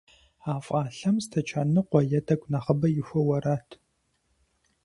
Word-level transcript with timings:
А 0.51 0.53
фӀалъэм 0.65 1.17
стэчан 1.25 1.67
ныкъуэ 1.73 2.01
е 2.17 2.19
тӀэкӀу 2.25 2.49
нэхъыбэ 2.51 2.87
ихуэу 3.01 3.31
арат. 3.37 3.69